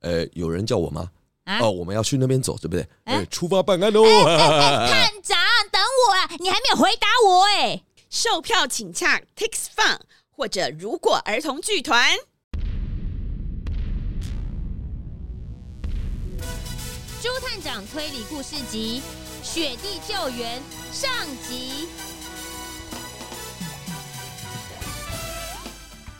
[0.00, 1.10] 呃，有人叫我吗？
[1.44, 1.58] 啊？
[1.60, 2.82] 哦，我们要去那边走，对不对？
[3.04, 4.04] 哎、呃，出发办案喽！
[4.04, 4.88] 哎哎哎！
[5.10, 5.38] 探长，
[5.70, 6.30] 等我啊！
[6.38, 7.82] 你还没有回答我哎。
[8.08, 9.98] 售票请洽 Tix Fun
[10.30, 12.16] 或者如果儿童剧团。
[17.22, 19.02] 朱探长推理故事集
[19.46, 20.60] 《雪地救援》
[20.92, 21.10] 上
[21.46, 21.86] 集。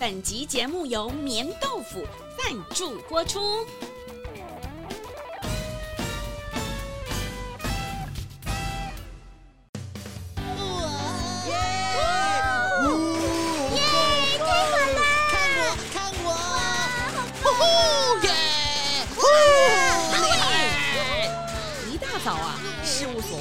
[0.00, 2.02] 本集节目由绵豆腐
[2.38, 3.38] 赞助播出。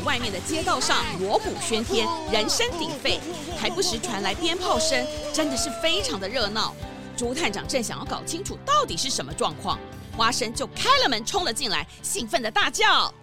[0.06, 3.20] 外面的街道上锣鼓喧天，人声鼎沸，
[3.58, 6.74] 还不时传来鞭炮声，真的是非常的热闹。
[7.18, 9.78] 朱探长正想要搞清楚到底是什么状况，
[10.16, 13.14] 花生就开了门冲了进来，兴奋的大叫：“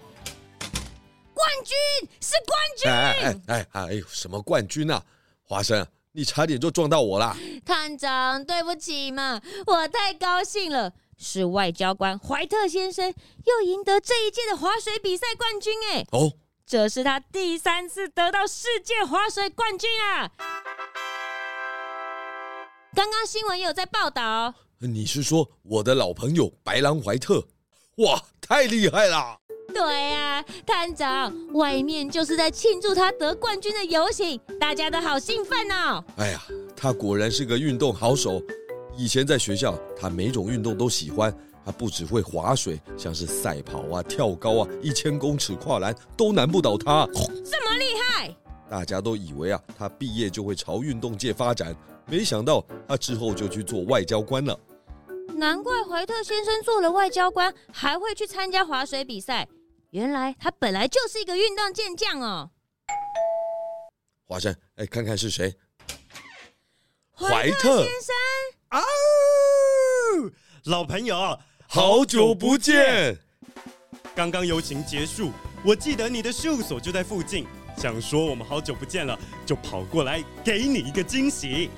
[1.33, 5.03] 冠军是冠军！”哎哎哎哎呦，什么冠军啊？
[5.43, 7.37] 花生，你差点就撞到我啦。
[7.65, 10.93] 探长，对不起嘛，我太高兴了。
[11.19, 13.15] 是外交官怀特先生
[13.47, 16.07] 又赢得这一届的划水比赛冠军哎！
[16.13, 16.33] 哦。
[16.69, 20.29] 这是他第三次得到世界滑水冠军啊！
[22.93, 24.53] 刚刚新闻也有在报道。
[24.81, 27.47] 你是说我的老朋友白狼怀特？
[27.99, 29.39] 哇，太厉害了！
[29.73, 36.03] 对呀，探长，外面就是在庆祝他得冠军的游行，大家都好兴奋哦。
[36.17, 36.43] 哎呀，
[36.77, 38.43] 他果然是个运动好手。
[38.97, 41.33] 以前在学校，他每种运动都喜欢。
[41.67, 47.05] 他不只会划水，像是赛跑啊、跳高啊、一千公尺跨栏都难不倒他。
[47.45, 48.33] 这么厉害，
[48.71, 51.75] 大家都以为啊，他毕业就会朝运动界发展，
[52.07, 54.57] 没想到他之后就去做外交官了。
[55.35, 59.49] 难怪怀特先生做了外交官，还会去参加划水比赛。
[59.91, 62.51] 原来他本来就是一个运动健将哦。
[64.25, 65.53] 华生，哎，看看是谁？
[67.13, 68.15] 怀特先生
[68.69, 68.81] 啊，
[70.67, 71.37] 老朋友。
[71.69, 73.19] 好久不见！
[74.15, 75.31] 刚刚游行结束，
[75.65, 77.45] 我记得你的事务所就在附近，
[77.77, 81.69] 想说我们好久不见了，就跑过来给你一个惊喜。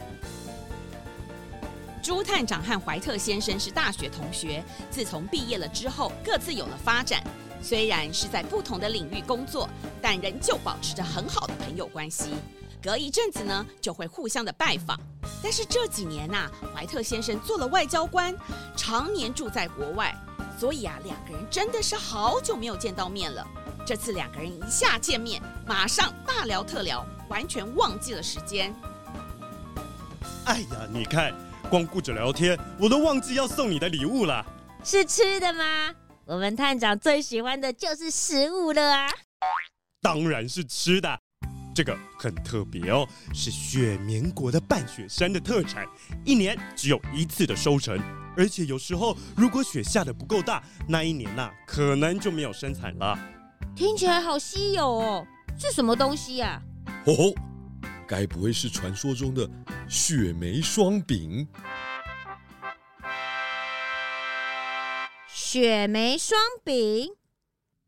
[2.02, 7.22] 朱探长和怀特先生是大学同学，自从毕业了之后，各自有了发展。
[7.60, 9.68] 虽然是在不同的领域工作，
[10.00, 12.34] 但仍旧保持着很好的朋友关系。
[12.82, 14.98] 隔一阵子呢，就会互相的拜访。
[15.42, 18.34] 但是这几年呐、啊，怀特先生做了外交官，
[18.76, 20.14] 常年住在国外，
[20.58, 23.46] 所以啊，两个人真的是好久没有见到面了。
[23.86, 28.74] 这次两个人一下见面，马上大聊特聊，完全忘记了时间。
[30.44, 31.34] 哎呀，你看，
[31.70, 34.44] 光顾着聊天，我都忘记要送你的礼物了。
[34.84, 35.94] 是吃的吗？
[36.26, 39.08] 我们探长最喜欢的就是食物了啊！
[40.02, 41.18] 当然是吃的。
[41.78, 45.86] 这个很特别哦，是雪棉国的半雪山的特产，
[46.24, 47.96] 一年只有一次的收成，
[48.36, 53.16] 而且有时候如果雪下的不够大，那一年呐、啊，可能就没有生产了。
[53.76, 55.24] 听起来好稀有哦，
[55.56, 56.90] 是什么东西呀、啊？
[57.06, 57.32] 哦，
[58.08, 59.48] 该不会是传说中的
[59.88, 61.46] 雪梅霜饼？
[65.28, 67.17] 雪梅霜饼。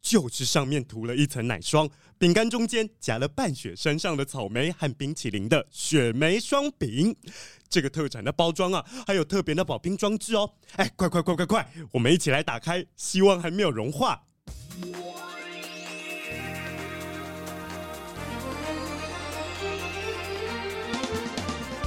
[0.01, 1.89] 就是上面涂了一层奶霜，
[2.19, 7.15] 饼干中间夹了半雪山上的草莓和冰淇淋的雪梅霜饼。
[7.69, 10.51] 这个特产的包装啊，还有特别的保冰装置哦。
[10.77, 14.21] 哎，快快快快快，我们一起来打开，希望还没有融化。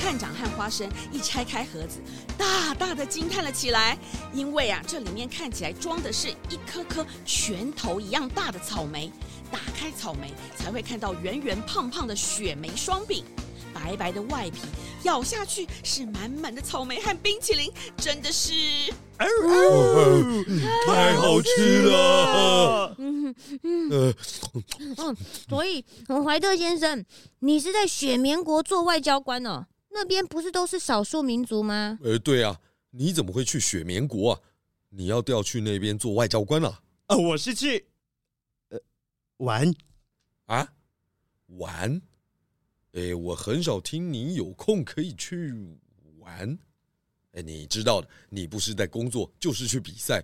[0.03, 2.01] 探长和花生一拆开盒子，
[2.37, 3.97] 大大的惊叹了起来，
[4.33, 9.09] 因为啊，这里面看起来装的是一颗颗拳头一样大的草莓。
[9.49, 13.23] 打开草莓，才会看到圆圆胖胖的雪梅双饼，
[13.73, 14.59] 白白的外皮，
[15.03, 18.51] 咬下去是满满的草莓和冰淇淋，真的是，
[19.19, 20.43] 哦哦、
[20.85, 22.95] 太好吃了。
[22.97, 24.13] 嗯嗯
[24.97, 25.17] 嗯，
[25.47, 25.85] 所以
[26.25, 27.05] 怀特先生，
[27.39, 29.67] 你是在雪棉国做外交官哦？
[29.93, 31.99] 那边不是都是少数民族吗？
[32.03, 32.59] 呃，对啊，
[32.91, 34.39] 你怎么会去雪棉国啊？
[34.89, 36.81] 你要调去那边做外交官啊？
[37.07, 37.85] 啊，我是去。
[38.69, 38.79] 呃
[39.37, 39.73] 玩
[40.45, 40.73] 啊，
[41.47, 42.01] 玩！
[42.93, 45.53] 哎，我很少听你有空可以去
[46.19, 46.57] 玩。
[47.31, 50.23] 哎，你知道的，你不是在工作，就是去比赛。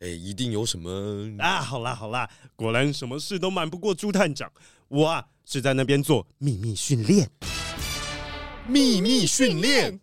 [0.00, 0.90] 哎，一定有什么
[1.38, 1.62] 啊？
[1.62, 4.52] 好啦好啦，果然什么事都瞒不过朱探长。
[4.88, 7.30] 我啊是在那边做秘密训练。
[8.70, 9.98] 秘密训练？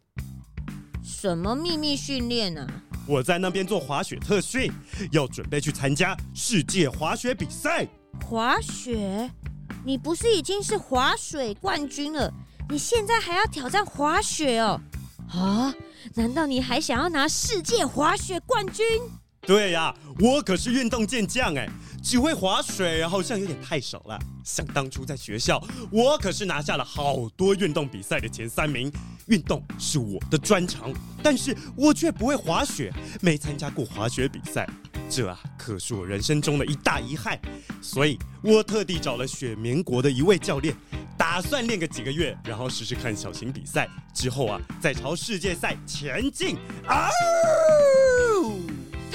[1.01, 2.67] 什么秘密训练啊？
[3.07, 4.69] 我在那边做滑雪特训，
[5.13, 7.87] 要准备去参加世界滑雪比赛。
[8.25, 9.31] 滑雪？
[9.85, 12.29] 你不是已经是滑水冠军了？
[12.69, 14.81] 你现在还要挑战滑雪哦？
[15.29, 15.73] 啊？
[16.15, 18.85] 难道你还想要拿世界滑雪冠军？
[19.47, 21.69] 对呀，我可是运动健将哎，
[22.03, 24.19] 只会滑水好像有点太少了。
[24.43, 25.57] 想当初在学校，
[25.89, 28.91] 我可是拿下了好多运动比赛的前三名，
[29.27, 30.91] 运动是我的专长，
[31.23, 32.91] 但是我却不会滑雪，
[33.21, 34.67] 没参加过滑雪比赛。
[35.09, 37.39] 这啊，可是我人生中的一大遗憾，
[37.81, 40.75] 所以我特地找了雪棉国的一位教练，
[41.17, 46.57] 打算练个几个月，然后试试看小型比赛，之后啊，再朝世界赛前进。
[46.85, 47.07] 啊！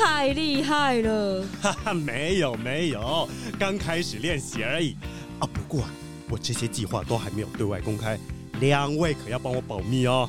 [0.04, 1.46] 太厉害了！
[1.62, 4.96] 哈哈，没有没有，刚开始练习而已。
[5.38, 5.90] 啊，不过啊，
[6.28, 8.18] 我这些计划都还没有对外公开，
[8.60, 10.28] 两位可要帮我保密哦。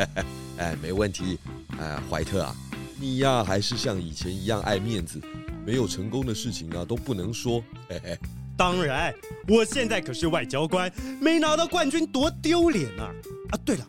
[0.56, 1.38] 哎，没问题。
[1.78, 2.56] 哎，怀特啊。
[2.98, 5.20] 你呀，还是像以前一样爱面子，
[5.66, 7.62] 没有成功的事情啊都不能说。
[7.88, 8.18] 嘿嘿，
[8.56, 9.14] 当然，
[9.48, 10.90] 我现在可是外交官，
[11.20, 13.12] 没拿到冠军多丢脸啊！
[13.50, 13.86] 啊，对了，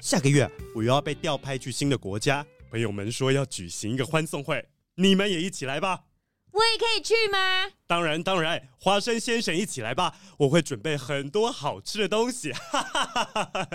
[0.00, 4.64] 下个月我又要被调派去新的国家，朋友们说要举行一个欢送会，
[4.96, 6.04] 你们也一起来吧。
[6.52, 7.70] 我也可以去吗？
[7.86, 12.52] 当然当然，花生先生一起来吧，我会准备很多好吃的东西。
[12.52, 13.68] 哈哈哈哈哈！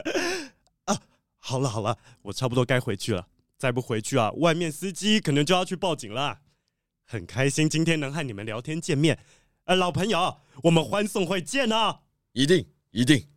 [0.85, 1.01] 啊，
[1.37, 3.27] 好了好了，我差不多该回去了。
[3.57, 6.41] 再不回去啊，外面司机可能就要去报警了。
[7.03, 9.17] 很开心今天能和你们聊天见面，
[9.63, 12.01] 呃，老朋友，我们欢送会见啊！
[12.33, 13.27] 一定一定。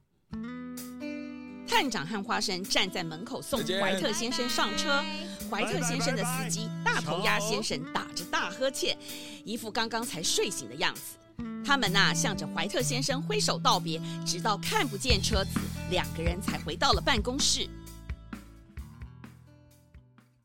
[1.67, 5.03] 探长和花生站在门口送怀特先生上车。
[5.49, 8.97] 怀特先生的司机大头鸭先生打着大呵欠，
[9.45, 11.17] 一副刚刚才睡醒的样子。
[11.67, 15.59] 他们呐，向着怀特先生挥手道别，直到看不见车子，
[15.91, 17.69] 两个人才回到了办公室。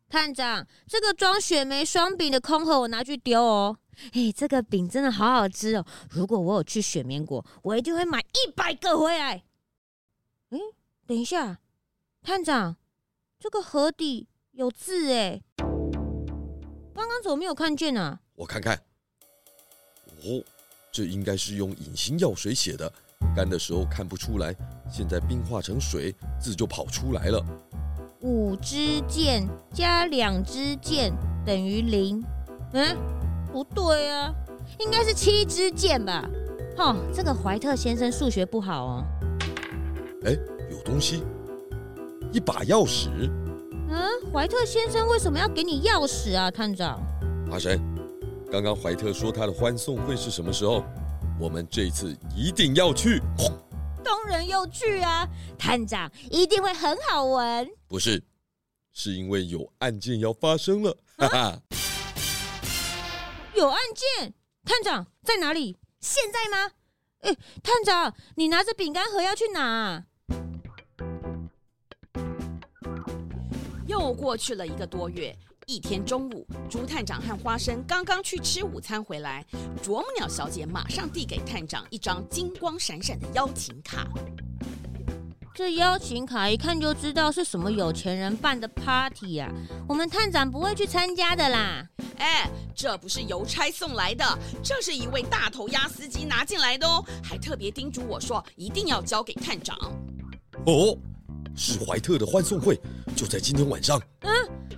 [0.09, 3.77] 探长，这个装雪梅双饼的空盒我拿去丢哦。
[4.13, 5.85] 哎，这个饼真的好好吃哦！
[6.09, 9.44] 如果我有去雪棉国，我一定会买一百个回来。
[10.50, 10.59] 哎，
[11.06, 11.59] 等一下，
[12.23, 12.75] 探长，
[13.39, 15.41] 这个盒底有字哎，
[16.95, 18.18] 刚刚怎么没有看见呢？
[18.36, 18.74] 我看看。
[20.24, 20.42] 哦，
[20.94, 22.89] 这应该是用隐形药水写的，
[23.36, 24.56] 干的时候看不出来，
[24.89, 27.45] 现在冰化成水，字就跑出来了。
[28.21, 31.13] 五支箭加两支箭
[31.45, 32.24] 等于零，
[32.71, 32.98] 嗯，
[33.51, 34.33] 不对啊，
[34.80, 36.27] 应该是七支箭吧？
[36.77, 39.03] 哦，这个怀特先生数学不好哦。
[40.24, 40.31] 哎，
[40.72, 41.25] 有东西，
[42.31, 43.29] 一把钥匙。
[43.89, 47.00] 嗯，怀特先生为什么要给你钥匙啊，探长？
[47.51, 47.80] 阿神，
[48.51, 50.84] 刚刚怀特说他的欢送会是什么时候？
[51.39, 53.22] 我们这次一定要去。
[54.04, 55.27] 当然要去啊，
[55.58, 57.68] 探长一定会很好玩。
[57.88, 58.24] 不是，
[58.94, 60.98] 是因为有案件要发生了。
[61.18, 61.62] 哈哈，啊？
[63.56, 64.34] 有案件？
[64.65, 65.77] 探长在哪里？
[66.00, 66.72] 现在吗？
[67.22, 70.06] 哎，探长，你拿着饼干盒要去哪？
[74.05, 75.35] 又过去了一个多月。
[75.65, 79.43] 一天中午，朱探长和花生刚刚去吃午餐回来，
[79.81, 84.07] 啄木鸟小姐马上递给探长一张金光闪闪的邀请卡。
[85.55, 89.51] 这邀请卡一看就知道是什么有钱人办的 party 呀，
[89.89, 91.83] 我们探长不会去参加的啦。
[92.19, 94.24] 哎，这不是邮差送来的，
[94.62, 99.75] 这是一位大头鸭司机拿进来的哦，还特别叮嘱我说一定要交给探长。
[100.67, 100.95] 哦，
[101.55, 102.79] 是怀特的欢送会，
[103.15, 104.01] 就在今天晚上。
[104.21, 104.31] 嗯。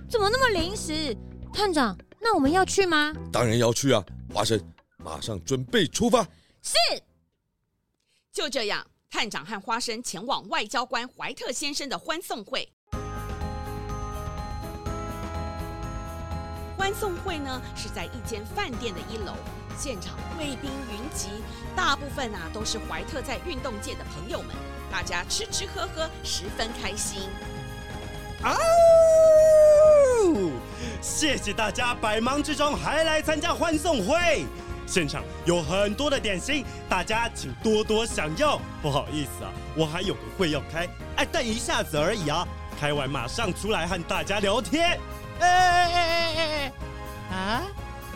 [0.08, 1.14] 怎么那么临时？
[1.52, 3.12] 探长，那我们要去吗？
[3.30, 4.02] 当然要去啊！
[4.32, 4.58] 花生，
[4.96, 6.22] 马上准备出发。
[6.62, 6.74] 是。
[8.32, 12.66] 就这样，探长和花生前往外交官怀特先生的欢送会。
[16.78, 19.34] 欢送会呢是在一间饭店的一楼，
[19.78, 21.28] 现场贵宾云集，
[21.76, 24.48] 大部分啊都是怀特在运动界的朋友们，
[24.90, 27.30] 大家吃吃喝喝，十分开心。
[28.42, 28.56] 啊！
[31.00, 34.44] 谢谢大家百忙之中还来参加欢送会，
[34.84, 38.60] 现场有很多的点心，大家请多多享用。
[38.82, 42.44] 不好意思啊，我还有个会要开，哎，等一下子而已啊，
[42.80, 44.98] 开完马上出来和大家聊天。
[45.38, 46.72] 哎哎哎哎
[47.30, 47.36] 哎！
[47.36, 47.62] 啊，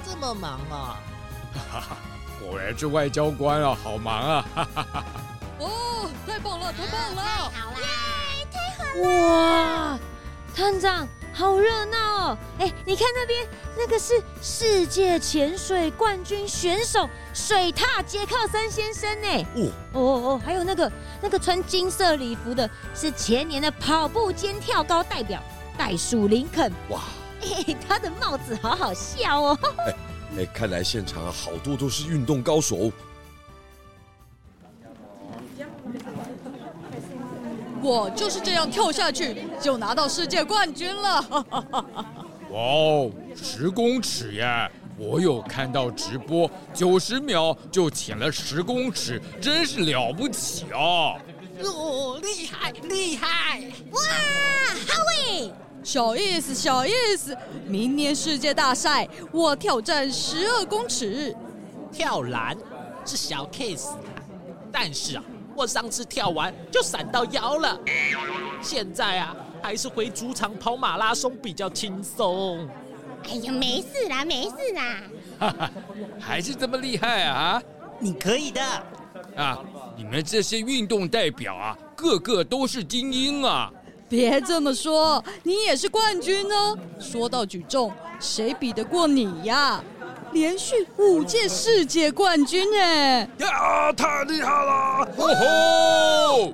[0.05, 0.99] 这么忙啊？
[1.53, 1.97] 哈哈，
[2.41, 4.45] 果然是外交官啊，好忙啊！
[4.55, 5.05] 哈哈哈。
[5.59, 7.23] 哦，太棒了，太棒了！
[7.23, 9.93] 太好了，耶，太好了！
[9.93, 9.99] 哇，
[10.55, 12.39] 探长，好热闹哦！
[12.59, 19.47] 哎，你看那边，那个是世界潜水冠军选手水獭杰克森先生呢。
[19.55, 25.41] 哦哦哦，还有那个那个穿金色礼服的，是前年的跑步兼跳高代表。
[25.79, 27.01] 袋鼠林肯，哇，
[27.41, 29.59] 欸，他的帽子好好笑哦。
[29.87, 29.95] 哎
[30.39, 32.91] 哎，看来现场啊，好多都是运动高手。
[37.83, 41.21] 我就是这样跳下去，就拿到世界冠军了。
[41.51, 44.71] 哇哦，十公尺耶！
[44.99, 51.17] 我有看到直播，九十秒就潜了十公尺，真是了不起啊！
[51.65, 53.63] 哦，厉害厉害！
[53.91, 54.01] 哇，
[54.87, 55.53] 哈维，
[55.85, 57.37] 小意思小意思，
[57.67, 61.35] 明年世界大赛我挑战十二公尺，
[61.91, 62.57] 跳栏
[63.05, 63.91] 是小 case，
[64.71, 65.25] 但是啊，
[65.57, 67.79] 我上次跳完就闪到腰了，
[68.63, 72.69] 现在啊，还是回主场跑马拉松比较轻松。
[73.25, 75.03] 哎呀，没事啦，没事啦，
[75.39, 75.71] 哈哈，
[76.19, 77.63] 还是这么厉害啊！
[77.99, 78.63] 你可以的
[79.37, 79.59] 啊。
[79.97, 83.71] 你们这些运动代表啊，个个都是精英啊！
[84.13, 86.77] 别这么说，你也是冠军呢。
[87.01, 87.91] 说到举重，
[88.21, 89.83] 谁比得过你呀？
[90.33, 93.27] 连续五届世界冠军哎！
[93.39, 95.09] 呀，太厉害了！
[95.17, 96.53] 哦吼！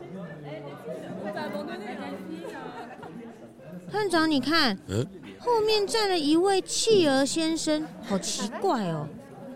[3.90, 5.04] 探长，你看，嗯，
[5.40, 9.08] 后面站了一位企鹅先生，好奇怪哦。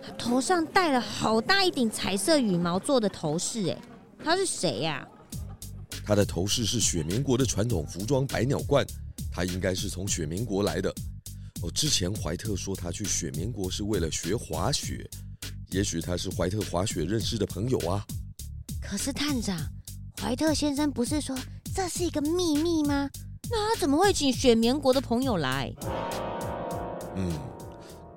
[0.05, 3.79] 他头上戴了好大一顶彩色羽毛做的头饰，哎，
[4.25, 5.07] 他是谁呀？
[6.05, 8.87] 他的头饰是雪棉国的传统服装百鸟冠，
[9.31, 10.93] 他应该是从雪棉国来的。
[11.63, 15.09] 哦，之前怀特说他去雪棉国是为了学滑雪，
[15.71, 18.05] 也许他是怀特滑雪认识的朋友啊。
[18.81, 19.57] 可是探长，
[20.21, 21.39] 怀特先生不是说
[21.75, 23.09] 这是一个秘密吗？
[23.49, 25.73] 那他怎么会请雪棉国的朋友来？
[27.15, 27.31] 嗯，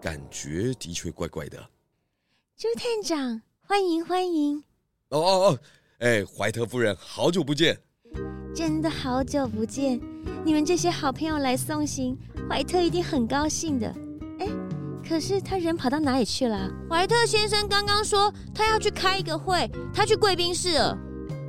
[0.01, 1.69] 感觉的确怪怪的。
[2.57, 4.63] 朱探长，欢迎欢迎！
[5.09, 5.59] 哦哦哦，
[5.99, 7.77] 哎，怀特夫人，好久不见！
[8.53, 9.97] 真的好久不见，
[10.43, 12.17] 你们这些好朋友来送行，
[12.49, 13.87] 怀特一定很高兴的。
[14.39, 14.47] 哎，
[15.07, 16.69] 可是他人跑到哪里去了？
[16.89, 20.97] 怀特先生刚刚说他要去开一个会，他去贵宾室了。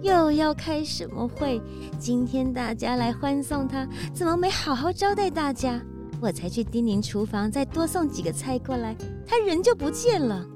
[0.00, 1.60] 又要开什么会？
[1.98, 3.84] 今天大家来欢送他，
[4.14, 5.82] 怎么没好好招待大家？
[6.20, 8.94] 我才去叮咛厨房，再多送几个菜过来，
[9.26, 10.46] 他人就不见了。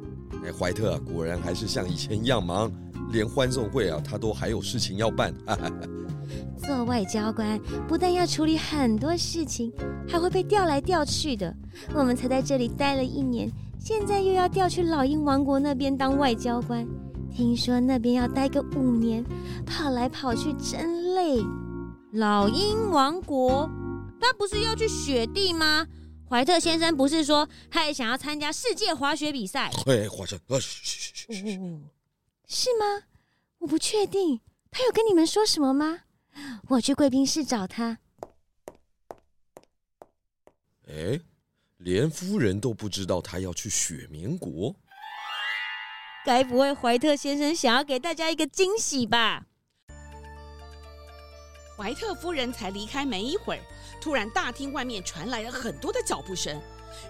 [0.45, 2.71] 哎，怀特啊，果然还是像以前一样忙，
[3.13, 5.35] 连欢送会啊，他都还有事情要办。
[6.59, 9.73] 做外交官不但要处理很多事情，
[10.09, 11.55] 还会被调来调去的。
[11.95, 16.87] 我们才在这里待了一年，现在又要调去老鹰王国那边当外交官，
[17.35, 19.25] 听说那边要待个五年，
[19.67, 21.43] 跑来跑去真累。
[22.13, 23.69] 老鹰王国，
[24.21, 25.87] 他不是要去雪地吗？
[26.29, 29.71] 怀特先生不是说他也想要参加世界滑雪比赛？
[29.87, 31.61] 哎，华生，啊，嘘嘘嘘嘘嘘，
[32.53, 33.05] 是吗？
[33.59, 34.41] 我不确定，
[34.73, 36.01] 他有跟你们说什么吗？
[36.71, 37.99] 我去贵宾室找他。
[40.89, 41.21] 哎，
[41.77, 44.75] 连夫人都不知道他要去雪棉国，
[46.25, 49.47] 该不会怀特先生想要给大家一个惊喜吧？
[51.79, 53.63] 怀特夫人才离开没一会儿。
[54.01, 56.61] 突然，大厅外面传来了很多的脚步声，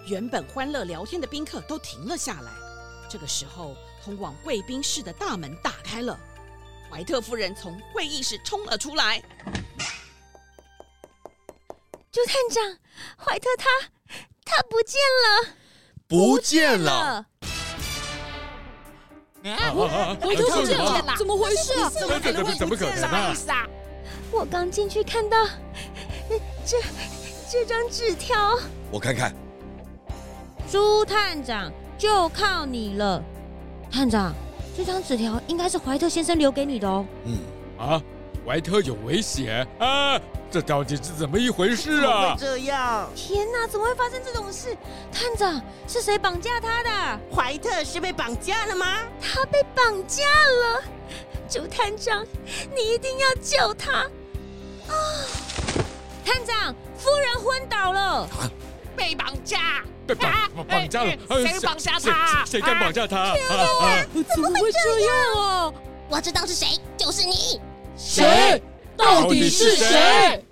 [0.05, 2.51] 原本欢乐聊天的宾客都停了下来。
[3.09, 6.19] 这个时候，通往贵宾室的大门打开了，
[6.89, 9.21] 怀特夫人从会议室冲了出来。
[12.11, 12.77] 朱探长，
[13.17, 13.65] 怀特他
[14.43, 15.53] 他不见了，
[16.07, 17.25] 不见了！
[19.43, 21.89] 啊，怀特不见了，怎么回事啊？
[21.89, 22.57] 怎么可能？
[22.57, 23.33] 怎么可能啊？
[24.31, 25.47] 我刚进去看到。
[26.65, 26.77] 这
[27.49, 28.57] 这张纸条，
[28.91, 29.33] 我看看。
[30.69, 33.23] 朱探长，就靠你了。
[33.91, 34.33] 探长，
[34.75, 37.05] 这张纸条应该是怀特先生留给你的哦。
[37.25, 37.37] 嗯，
[37.77, 38.01] 啊，
[38.45, 40.19] 怀特有危险啊！
[40.49, 42.35] 这到底是怎么一回事啊？
[42.39, 44.75] 这样，天哪，怎么会发生这种事？
[45.11, 47.19] 探长，是谁绑架他的？
[47.35, 48.99] 怀特是被绑架了吗？
[49.21, 50.83] 他被绑架了，
[51.49, 52.25] 主探长，
[52.75, 54.03] 你一定要救他
[54.87, 54.95] 啊！
[56.25, 58.51] 探长，夫人昏倒了，啊，
[58.95, 60.31] 被绑架，被绑
[60.67, 62.45] 绑架了，谁绑架他？
[62.45, 63.35] 谁敢绑架他？
[64.35, 65.73] 怎么会这样啊？
[66.09, 66.67] 我知道是谁，
[66.97, 67.59] 就是你。
[67.95, 68.61] 谁？
[68.97, 70.43] 到底是谁？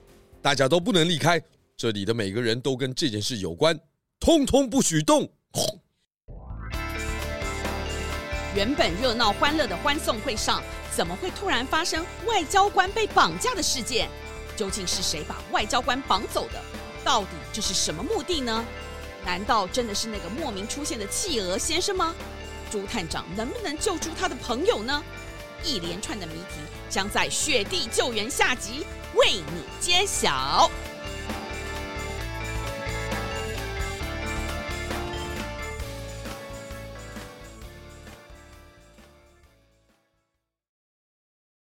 [0.41, 1.41] 大家都不能离开，
[1.75, 3.77] 这里的每个人都跟这件事有关，
[4.19, 5.29] 通通不许动。
[8.55, 10.63] 原本热闹欢乐的欢送会上，
[10.95, 14.09] 怎么会突然发生外交官被绑架的事件？
[14.55, 16.61] 究竟是谁把外交官绑走的？
[17.03, 18.65] 到底这是什么目的呢？
[19.25, 22.15] 难道真的是那个莫名出现的企鹅先生吗？
[22.71, 25.03] 朱探长能不能救出他的朋友呢？
[25.63, 28.85] 一连串的谜题将在《雪地救援》下集
[29.15, 30.71] 为你揭晓。